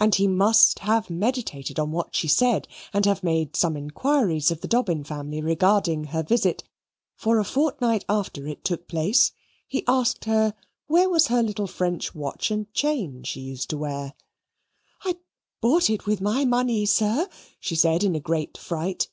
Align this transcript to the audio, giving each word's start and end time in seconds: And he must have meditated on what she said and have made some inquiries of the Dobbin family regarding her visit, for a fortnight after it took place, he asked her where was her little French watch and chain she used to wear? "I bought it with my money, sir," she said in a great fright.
And 0.00 0.16
he 0.16 0.26
must 0.26 0.80
have 0.80 1.08
meditated 1.08 1.78
on 1.78 1.92
what 1.92 2.16
she 2.16 2.26
said 2.26 2.66
and 2.92 3.06
have 3.06 3.22
made 3.22 3.54
some 3.54 3.76
inquiries 3.76 4.50
of 4.50 4.60
the 4.60 4.66
Dobbin 4.66 5.04
family 5.04 5.40
regarding 5.40 6.02
her 6.06 6.24
visit, 6.24 6.64
for 7.14 7.38
a 7.38 7.44
fortnight 7.44 8.04
after 8.08 8.48
it 8.48 8.64
took 8.64 8.88
place, 8.88 9.30
he 9.68 9.84
asked 9.86 10.24
her 10.24 10.54
where 10.88 11.08
was 11.08 11.28
her 11.28 11.44
little 11.44 11.68
French 11.68 12.12
watch 12.12 12.50
and 12.50 12.74
chain 12.74 13.22
she 13.22 13.38
used 13.40 13.70
to 13.70 13.78
wear? 13.78 14.14
"I 15.04 15.14
bought 15.60 15.90
it 15.90 16.06
with 16.06 16.20
my 16.20 16.44
money, 16.44 16.84
sir," 16.84 17.28
she 17.60 17.76
said 17.76 18.02
in 18.02 18.16
a 18.16 18.18
great 18.18 18.58
fright. 18.58 19.08